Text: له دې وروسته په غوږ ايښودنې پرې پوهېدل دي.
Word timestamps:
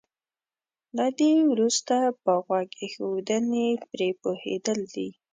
له 0.97 1.07
دې 1.19 1.33
وروسته 1.51 1.95
په 2.23 2.33
غوږ 2.45 2.69
ايښودنې 2.83 3.67
پرې 3.89 4.09
پوهېدل 4.21 4.79
دي. 4.93 5.09